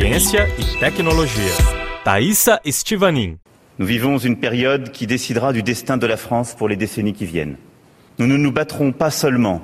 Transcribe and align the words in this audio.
ciência 0.00 0.48
e 0.58 0.78
tecnologia. 0.80 1.52
Nous 3.78 3.86
vivons 3.86 4.16
une 4.16 4.36
période 4.36 4.92
qui 4.92 5.06
décidera 5.06 5.52
du 5.52 5.62
destin 5.62 5.98
de 5.98 6.06
la 6.06 6.16
France 6.16 6.54
pour 6.54 6.70
les 6.70 6.76
décennies 6.76 7.12
qui 7.12 7.26
viennent. 7.26 7.56
Nous 8.18 8.26
ne 8.26 8.38
nous 8.38 8.50
battrons 8.50 8.92
pas 8.92 9.10
seulement 9.10 9.60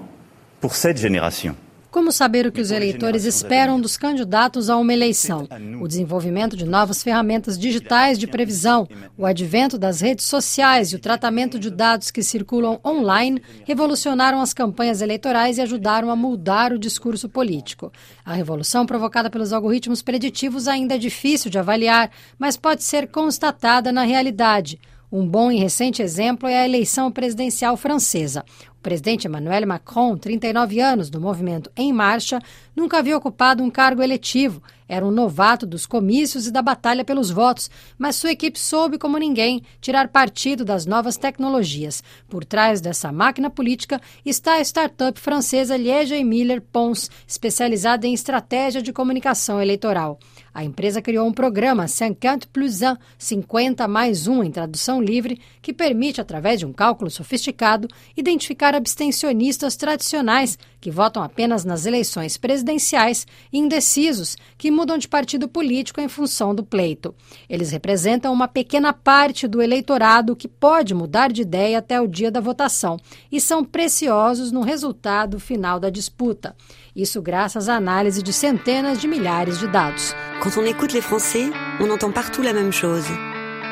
pour 0.60 0.74
cette 0.74 0.98
génération. 0.98 1.56
Como 1.96 2.12
saber 2.12 2.46
o 2.46 2.52
que 2.52 2.60
os 2.60 2.70
eleitores 2.70 3.24
esperam 3.24 3.80
dos 3.80 3.96
candidatos 3.96 4.68
a 4.68 4.76
uma 4.76 4.92
eleição? 4.92 5.48
O 5.80 5.88
desenvolvimento 5.88 6.54
de 6.54 6.66
novas 6.66 7.02
ferramentas 7.02 7.58
digitais 7.58 8.18
de 8.18 8.26
previsão, 8.26 8.86
o 9.16 9.24
advento 9.24 9.78
das 9.78 10.02
redes 10.02 10.26
sociais 10.26 10.92
e 10.92 10.96
o 10.96 10.98
tratamento 10.98 11.58
de 11.58 11.70
dados 11.70 12.10
que 12.10 12.22
circulam 12.22 12.78
online 12.84 13.40
revolucionaram 13.64 14.42
as 14.42 14.52
campanhas 14.52 15.00
eleitorais 15.00 15.56
e 15.56 15.62
ajudaram 15.62 16.10
a 16.10 16.14
mudar 16.14 16.70
o 16.70 16.78
discurso 16.78 17.30
político. 17.30 17.90
A 18.26 18.34
revolução 18.34 18.84
provocada 18.84 19.30
pelos 19.30 19.54
algoritmos 19.54 20.02
preditivos 20.02 20.68
ainda 20.68 20.96
é 20.96 20.98
difícil 20.98 21.50
de 21.50 21.58
avaliar, 21.58 22.10
mas 22.38 22.58
pode 22.58 22.82
ser 22.82 23.08
constatada 23.08 23.90
na 23.90 24.02
realidade. 24.02 24.78
Um 25.10 25.26
bom 25.26 25.52
e 25.52 25.58
recente 25.58 26.02
exemplo 26.02 26.48
é 26.48 26.58
a 26.58 26.64
eleição 26.64 27.12
presidencial 27.12 27.76
francesa 27.76 28.44
presidente 28.86 29.26
Emmanuel 29.26 29.66
Macron, 29.66 30.16
39 30.16 30.78
anos 30.78 31.10
do 31.10 31.20
movimento 31.20 31.68
Em 31.76 31.92
Marcha, 31.92 32.38
nunca 32.72 32.98
havia 32.98 33.16
ocupado 33.16 33.60
um 33.60 33.68
cargo 33.68 34.00
eletivo. 34.00 34.62
Era 34.88 35.04
um 35.04 35.10
novato 35.10 35.66
dos 35.66 35.86
comícios 35.86 36.46
e 36.46 36.52
da 36.52 36.62
batalha 36.62 37.04
pelos 37.04 37.28
votos, 37.28 37.68
mas 37.98 38.14
sua 38.14 38.30
equipe 38.30 38.56
soube, 38.56 38.96
como 38.96 39.18
ninguém, 39.18 39.60
tirar 39.80 40.06
partido 40.06 40.64
das 40.64 40.86
novas 40.86 41.16
tecnologias. 41.16 42.00
Por 42.28 42.44
trás 42.44 42.80
dessa 42.80 43.10
máquina 43.10 43.50
política 43.50 44.00
está 44.24 44.54
a 44.54 44.60
startup 44.60 45.18
francesa 45.18 45.76
Liège 45.76 46.22
Miller 46.22 46.60
Pons, 46.60 47.10
especializada 47.26 48.06
em 48.06 48.14
estratégia 48.14 48.80
de 48.80 48.92
comunicação 48.92 49.60
eleitoral. 49.60 50.16
A 50.56 50.64
empresa 50.64 51.02
criou 51.02 51.28
um 51.28 51.34
programa 51.34 51.86
50 51.86 52.48
plus 52.50 52.80
1, 52.80 52.96
50 53.18 53.86
mais 53.86 54.26
1 54.26 54.42
em 54.42 54.50
tradução 54.50 55.02
livre, 55.02 55.38
que 55.60 55.70
permite, 55.70 56.18
através 56.18 56.58
de 56.58 56.64
um 56.64 56.72
cálculo 56.72 57.10
sofisticado, 57.10 57.86
identificar 58.16 58.74
abstencionistas 58.74 59.76
tradicionais 59.76 60.58
que 60.80 60.90
votam 60.90 61.22
apenas 61.22 61.62
nas 61.62 61.84
eleições 61.84 62.38
presidenciais 62.38 63.26
e 63.52 63.58
indecisos 63.58 64.38
que 64.56 64.70
mudam 64.70 64.96
de 64.96 65.06
partido 65.06 65.46
político 65.46 66.00
em 66.00 66.08
função 66.08 66.54
do 66.54 66.64
pleito. 66.64 67.14
Eles 67.50 67.70
representam 67.70 68.32
uma 68.32 68.48
pequena 68.48 68.94
parte 68.94 69.46
do 69.46 69.60
eleitorado 69.60 70.34
que 70.34 70.48
pode 70.48 70.94
mudar 70.94 71.30
de 71.30 71.42
ideia 71.42 71.80
até 71.80 72.00
o 72.00 72.06
dia 72.06 72.30
da 72.30 72.40
votação 72.40 72.96
e 73.30 73.42
são 73.42 73.62
preciosos 73.62 74.50
no 74.50 74.62
resultado 74.62 75.38
final 75.38 75.78
da 75.78 75.90
disputa. 75.90 76.56
Isso 76.94 77.20
graças 77.20 77.68
à 77.68 77.76
análise 77.76 78.22
de 78.22 78.32
centenas 78.32 78.98
de 78.98 79.06
milhares 79.06 79.58
de 79.58 79.68
dados. 79.68 80.14
Quando 80.40 80.60
on 80.60 80.64
écoute 80.64 80.92
les 80.92 81.00
Français, 81.00 81.50
on 81.80 81.90
entend 81.90 82.12
partout 82.12 82.42
la 82.42 82.52
même 82.52 82.72
chose. 82.72 83.06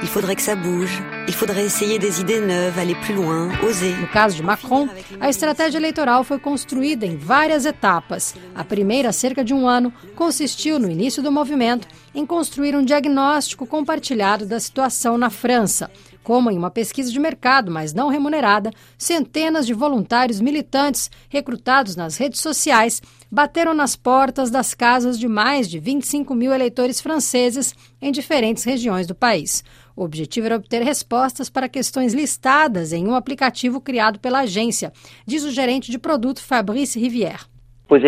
Il 0.03 0.09
faudrait 0.09 0.35
que 0.35 0.43
ça 0.43 0.57
bouge. 0.57 1.03
Il 1.27 1.33
faudrait 1.33 1.65
essayer 1.65 1.99
des 1.99 2.21
idées 2.21 2.41
neuves, 2.41 2.79
aller 2.79 2.95
plus 2.95 3.15
loin, 3.15 3.49
oser. 3.63 3.97
No 3.99 4.07
caso 4.09 4.37
de 4.37 4.43
Macron, 4.43 4.89
a 5.19 5.31
estratégia 5.31 5.79
eleitoral 5.79 6.23
foi 6.23 6.39
construída 6.39 7.07
em 7.07 7.17
várias 7.17 7.65
etapas. 7.65 8.35
A 8.55 8.63
primeira, 8.63 9.09
há 9.09 9.13
cerca 9.13 9.43
de 9.43 9.55
um 9.55 9.67
ano, 9.67 9.91
consistiu 10.15 10.79
no 10.79 10.91
início 10.91 11.23
do 11.23 11.33
movimento 11.33 11.89
em 12.15 12.27
construir 12.27 12.77
um 12.77 12.85
diagnóstico 12.85 13.67
compartilhado 13.67 14.45
da 14.45 14.61
situação 14.61 15.17
na 15.17 15.31
França. 15.31 15.91
Como 16.23 16.51
em 16.51 16.57
uma 16.57 16.71
pesquisa 16.71 17.11
de 17.11 17.19
mercado, 17.19 17.71
mas 17.71 17.93
não 17.93 18.09
remunerada, 18.09 18.71
centenas 18.97 19.67
de 19.67 19.75
voluntários 19.75 20.41
militantes 20.41 21.11
recrutados 21.29 21.97
nas 21.97 22.17
redes 22.17 22.41
sociais 22.41 23.03
bateram 23.31 23.75
nas 23.75 23.97
portas 23.97 24.51
das 24.51 24.75
casas 24.75 25.19
de 25.19 25.29
mais 25.29 25.69
de 25.69 25.79
25 25.79 26.35
mil 26.35 26.53
eleitores 26.53 27.01
franceses 27.01 27.75
em 28.01 28.13
diferentes 28.13 28.65
regiões 28.65 29.07
do 29.07 29.15
país. 29.15 29.63
O 29.97 30.03
objetivo 30.03 30.47
era 30.47 30.57
obter 30.57 30.83
respostas 30.83 31.14
para 31.49 31.69
questões 31.69 32.13
listadas 32.13 32.93
em 32.93 33.07
um 33.07 33.15
aplicativo 33.15 33.81
criado 33.81 34.19
pela 34.19 34.41
agência, 34.41 34.93
diz 35.27 35.45
o 35.45 35.51
gerente 35.51 35.91
de 35.91 35.99
produto 35.99 36.43
Fabrice 36.43 36.99
Rivière. 36.99 37.54
Euh, 37.91 38.01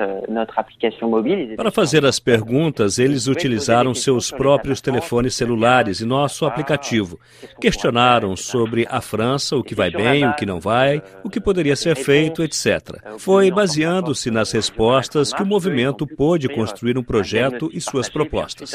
euh, 0.00 1.56
Para 1.56 1.70
fazer 1.70 2.04
as 2.04 2.18
perguntas, 2.18 2.98
eles 2.98 3.28
utilizaram 3.28 3.94
seus 3.94 4.30
próprios 4.30 4.80
telefones 4.80 5.36
celulares 5.36 6.00
e 6.00 6.04
nosso 6.04 6.44
aplicativo. 6.46 7.18
Questionaram 7.60 8.34
sobre 8.34 8.86
a 8.90 9.00
França, 9.00 9.56
o 9.56 9.62
que 9.62 9.74
vai 9.74 9.90
bem, 9.90 10.26
o 10.26 10.34
que 10.34 10.44
não 10.44 10.58
vai, 10.58 11.00
o 11.22 11.30
que 11.30 11.40
poderia 11.40 11.76
ser 11.76 11.94
feito, 11.94 12.42
etc. 12.42 12.98
Foi 13.18 13.52
baseando-se 13.52 14.32
nas 14.32 14.50
respostas 14.50 15.32
que 15.32 15.42
o 15.42 15.46
movimento 15.46 16.08
pôde 16.08 16.48
construir 16.48 16.98
um 16.98 17.04
projeto 17.04 17.70
e 17.72 17.80
suas 17.80 18.08
propostas. 18.08 18.72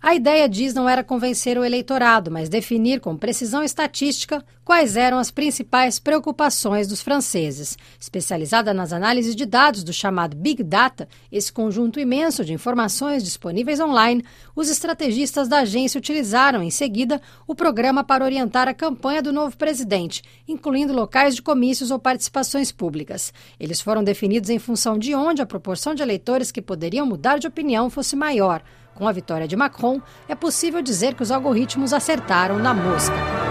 A 0.00 0.14
ideia, 0.14 0.48
diz, 0.48 0.74
não 0.74 0.88
era 0.88 1.02
convencer 1.02 1.58
o 1.58 1.64
eleitorado, 1.64 2.30
mas 2.30 2.48
definir 2.48 3.00
com 3.00 3.16
precisão 3.16 3.64
estatística 3.64 4.44
quais 4.64 4.96
eram 4.96 5.18
as 5.18 5.30
principais 5.30 5.98
preocupações 5.98 6.86
dos 6.86 7.00
franceses. 7.00 7.76
Especializada 7.98 8.72
nas 8.72 8.92
análises 8.92 9.34
de 9.34 9.44
dados 9.44 9.82
do 9.82 9.92
chamado 9.92 10.36
Big 10.36 10.62
Data, 10.62 11.08
esse 11.30 11.52
conjunto 11.52 11.98
imenso 11.98 12.44
de 12.44 12.52
informações 12.52 13.24
disponíveis 13.24 13.80
online, 13.80 14.24
os 14.54 14.70
estrategistas 14.70 15.48
da 15.48 15.60
agência 15.60 15.98
utilizaram 15.98 16.62
em 16.62 16.70
seguida 16.70 17.20
o 17.46 17.54
programa 17.54 18.04
para 18.04 18.24
orientar 18.24 18.68
a 18.68 18.74
campanha 18.74 19.22
do 19.22 19.32
novo 19.32 19.56
presidente, 19.56 20.22
incluindo 20.46 20.92
locais 20.92 21.34
de 21.34 21.42
comícios 21.42 21.90
ou 21.90 21.98
participações 21.98 22.70
públicas. 22.70 23.32
Eles 23.58 23.80
foram 23.80 24.04
definidos 24.04 24.50
em 24.50 24.58
função 24.58 24.98
de 24.98 25.14
onde 25.14 25.42
a 25.42 25.46
proporção 25.46 25.94
de 25.94 26.02
eleitores 26.02 26.52
que 26.52 26.62
poderiam 26.62 27.06
mudar 27.06 27.38
de 27.38 27.46
opinião 27.46 27.90
fosse 27.90 28.14
maior. 28.14 28.62
Com 28.94 29.08
a 29.08 29.12
vitória 29.12 29.48
de 29.48 29.56
Macron, 29.56 30.00
é 30.28 30.34
possível 30.34 30.82
dizer 30.82 31.14
que 31.14 31.22
os 31.22 31.30
algoritmos 31.30 31.92
acertaram 31.92 32.58
na 32.58 32.74
mosca. 32.74 33.41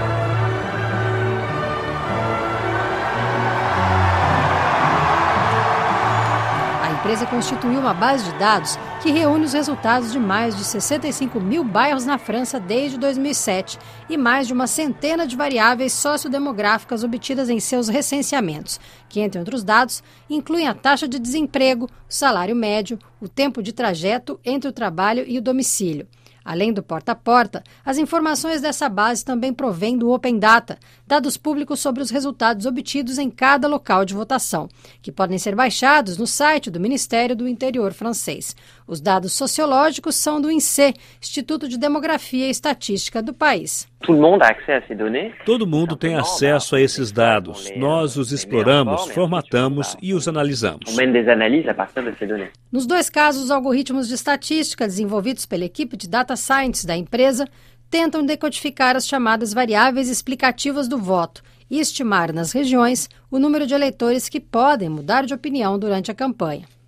Empresa 7.12 7.26
constituiu 7.26 7.78
uma 7.78 7.94
base 7.94 8.24
de 8.24 8.40
dados 8.40 8.80
que 9.02 9.12
reúne 9.12 9.44
os 9.44 9.52
resultados 9.52 10.14
de 10.14 10.20
mais 10.20 10.56
de 10.56 10.64
65 10.64 11.42
mil 11.42 11.62
bairros 11.62 12.06
na 12.06 12.18
França 12.18 12.58
desde 12.58 12.98
2007 12.98 13.78
e 14.10 14.16
mais 14.16 14.48
de 14.48 14.54
uma 14.54 14.66
centena 14.66 15.28
de 15.28 15.36
variáveis 15.36 15.92
sociodemográficas 15.92 17.04
obtidas 17.04 17.50
em 17.50 17.60
seus 17.60 17.90
recenseamentos, 17.90 18.80
que, 19.10 19.20
entre 19.20 19.40
outros 19.40 19.62
dados, 19.62 20.02
incluem 20.30 20.70
a 20.70 20.74
taxa 20.74 21.06
de 21.06 21.20
desemprego, 21.20 21.86
o 21.86 21.90
salário 22.08 22.56
médio, 22.56 22.98
o 23.20 23.28
tempo 23.28 23.62
de 23.62 23.74
trajeto 23.74 24.40
entre 24.46 24.70
o 24.70 24.74
trabalho 24.74 25.26
e 25.28 25.38
o 25.38 25.42
domicílio. 25.42 26.08
Além 26.44 26.74
do 26.74 26.81
porta 26.81 27.12
a 27.12 27.16
porta, 27.16 27.63
as 27.85 27.97
informações 27.97 28.62
dessa 28.62 28.90
base 28.90 29.24
também 29.24 29.53
provêm 29.53 29.97
do 29.97 30.09
Open 30.09 30.40
Data, 30.40 30.79
dados 31.06 31.38
públicos 31.38 31.79
sobre 31.79 32.02
os 32.02 32.09
resultados 32.09 32.66
obtidos 32.66 33.18
em 33.19 33.29
cada 33.29 33.68
local 33.68 34.03
de 34.06 34.16
votação, 34.16 34.68
que 35.01 35.12
podem 35.12 35.38
ser 35.38 35.56
baixados 35.56 36.18
no 36.18 36.25
site 36.25 36.72
do 36.72 36.80
Ministério 36.80 37.35
do 37.35 37.47
Interior 37.47 37.94
francês. 37.94 38.56
Os 38.88 39.00
dados 39.00 39.34
sociológicos 39.34 40.16
são 40.16 40.41
do 40.41 40.50
INSEE, 40.50 40.96
Instituto 41.22 41.68
de 41.68 41.78
Demografia 41.78 42.47
e 42.47 42.51
Estatística 42.51 43.22
do 43.22 43.34
país. 43.34 43.91
Todo 45.45 45.67
mundo 45.67 45.95
tem 45.95 46.16
acesso 46.16 46.75
a 46.75 46.81
esses 46.81 47.12
dados. 47.12 47.72
Nós 47.75 48.17
os 48.17 48.31
exploramos, 48.31 49.07
formatamos 49.12 49.95
e 50.01 50.13
os 50.13 50.28
analisamos. 50.28 50.95
Nos 52.72 52.85
dois 52.85 53.09
casos, 53.09 53.44
os 53.44 53.51
algoritmos 53.51 54.07
de 54.07 54.16
estatística 54.16 54.88
desenvolvidos 54.88 55.45
pela 55.45 55.66
equipe 55.66 55.95
de 55.95 56.09
data 56.09 56.35
science 56.35 56.85
da 56.85 56.95
empresa 56.95 57.47
tentam 57.89 58.25
decodificar 58.25 58.95
as 58.95 59.06
chamadas 59.06 59.53
variáveis 59.53 60.09
explicativas 60.09 60.88
do 60.88 60.97
voto 60.97 61.44
e 61.69 61.79
estimar 61.79 62.33
nas 62.33 62.51
regiões 62.51 63.09
o 63.29 63.38
número 63.38 63.66
de 63.66 63.73
eleitores 63.73 64.28
que 64.28 64.39
podem 64.39 64.89
mudar 64.89 65.25
de 65.25 65.33
opinião 65.33 65.78
durante 65.78 66.09
a 66.12 66.13
campanha. 66.15 66.65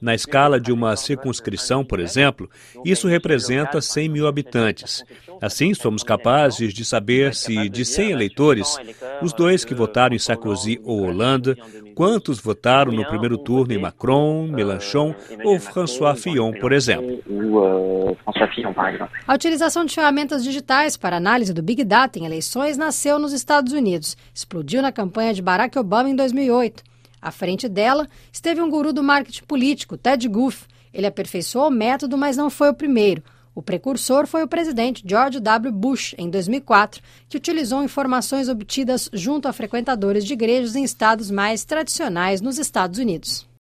Na 0.00 0.14
escala 0.14 0.60
de 0.60 0.70
uma 0.70 0.94
circunscrição, 0.94 1.82
por 1.84 2.00
exemplo, 2.00 2.50
isso 2.84 3.08
representa 3.08 3.80
100 3.80 4.08
mil 4.10 4.26
habitantes. 4.26 5.02
Assim, 5.40 5.72
somos 5.72 6.02
capazes 6.02 6.74
de 6.74 6.84
saber 6.84 7.34
se, 7.34 7.68
de 7.68 7.84
100 7.84 8.10
eleitores, 8.10 8.76
os 9.22 9.32
dois 9.32 9.64
que 9.64 9.74
votaram 9.74 10.14
em 10.14 10.18
Sarkozy 10.18 10.80
ou 10.84 11.00
Hollande, 11.00 11.56
quantos 11.94 12.38
votaram 12.38 12.92
no 12.92 13.06
primeiro 13.06 13.38
turno 13.38 13.72
em 13.72 13.78
Macron, 13.78 14.46
Mélenchon 14.46 15.14
ou 15.44 15.58
François 15.58 16.14
Fillon, 16.14 16.52
por 16.52 16.72
exemplo. 16.72 17.22
A 19.26 19.34
utilização 19.34 19.84
de 19.84 19.94
ferramentas 19.94 20.44
digitais 20.44 20.96
para 20.96 21.16
análise 21.16 21.54
do 21.54 21.62
Big 21.62 21.82
Data 21.84 22.18
em 22.18 22.26
eleições 22.26 22.76
nasceu 22.76 23.18
nos 23.18 23.32
Estados 23.32 23.72
Unidos. 23.72 24.16
Explodiu 24.34 24.82
na 24.82 24.92
campanha 24.92 25.32
de 25.32 25.40
Barack 25.40 25.78
Obama 25.78 26.10
em 26.10 26.16
2008. 26.16 26.95
À 27.26 27.32
frente 27.32 27.68
dela 27.68 28.06
esteve 28.32 28.60
um 28.60 28.70
guru 28.70 28.92
do 28.92 29.02
marketing 29.02 29.42
político, 29.48 29.96
Ted 29.96 30.28
Guff. 30.28 30.64
Ele 30.94 31.08
aperfeiçoou 31.08 31.66
o 31.66 31.72
método, 31.72 32.16
mas 32.16 32.36
não 32.36 32.48
foi 32.48 32.68
o 32.70 32.74
primeiro. 32.74 33.20
O 33.52 33.60
precursor 33.60 34.28
foi 34.28 34.44
o 34.44 34.48
presidente 34.48 35.02
George 35.04 35.40
W. 35.40 35.72
Bush, 35.72 36.14
em 36.16 36.30
2004, 36.30 37.02
que 37.28 37.36
utilizou 37.36 37.82
informações 37.82 38.48
obtidas 38.48 39.10
junto 39.12 39.48
a 39.48 39.52
frequentadores 39.52 40.24
de 40.24 40.34
igrejas 40.34 40.76
em 40.76 40.84
estados 40.84 41.28
mais 41.28 41.64
tradicionais 41.64 42.40
nos 42.40 42.58
Estados 42.58 43.00
Unidos. 43.00 43.48